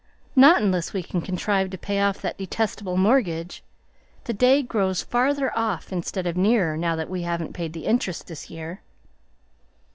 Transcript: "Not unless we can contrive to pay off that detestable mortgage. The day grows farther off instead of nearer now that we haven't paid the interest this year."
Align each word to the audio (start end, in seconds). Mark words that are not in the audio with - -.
"Not 0.35 0.63
unless 0.63 0.93
we 0.93 1.03
can 1.03 1.21
contrive 1.21 1.69
to 1.69 1.77
pay 1.77 2.01
off 2.01 2.23
that 2.23 2.39
detestable 2.39 2.97
mortgage. 2.97 3.61
The 4.23 4.33
day 4.33 4.63
grows 4.63 5.03
farther 5.03 5.55
off 5.55 5.93
instead 5.93 6.25
of 6.25 6.35
nearer 6.35 6.75
now 6.75 6.95
that 6.95 7.07
we 7.07 7.21
haven't 7.21 7.53
paid 7.53 7.73
the 7.73 7.85
interest 7.85 8.25
this 8.25 8.49
year." 8.49 8.81